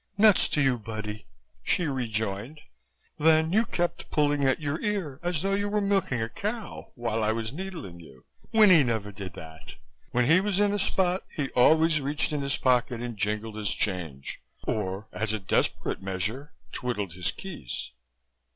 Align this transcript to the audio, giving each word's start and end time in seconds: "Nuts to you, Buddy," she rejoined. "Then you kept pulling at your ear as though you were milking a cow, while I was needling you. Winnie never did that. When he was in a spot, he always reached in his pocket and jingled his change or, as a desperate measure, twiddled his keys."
"Nuts 0.17 0.47
to 0.47 0.61
you, 0.63 0.79
Buddy," 0.79 1.27
she 1.61 1.85
rejoined. 1.85 2.61
"Then 3.19 3.53
you 3.53 3.67
kept 3.67 4.09
pulling 4.09 4.43
at 4.45 4.59
your 4.59 4.81
ear 4.81 5.19
as 5.21 5.43
though 5.43 5.53
you 5.53 5.69
were 5.69 5.79
milking 5.79 6.19
a 6.23 6.27
cow, 6.27 6.91
while 6.95 7.23
I 7.23 7.31
was 7.33 7.53
needling 7.53 7.99
you. 7.99 8.25
Winnie 8.51 8.83
never 8.83 9.11
did 9.11 9.33
that. 9.33 9.75
When 10.09 10.25
he 10.25 10.41
was 10.41 10.59
in 10.59 10.73
a 10.73 10.79
spot, 10.79 11.23
he 11.35 11.49
always 11.49 12.01
reached 12.01 12.33
in 12.33 12.41
his 12.41 12.57
pocket 12.57 12.99
and 12.99 13.15
jingled 13.15 13.57
his 13.57 13.69
change 13.69 14.39
or, 14.65 15.05
as 15.13 15.33
a 15.33 15.39
desperate 15.39 16.01
measure, 16.01 16.55
twiddled 16.71 17.13
his 17.13 17.29
keys." 17.29 17.91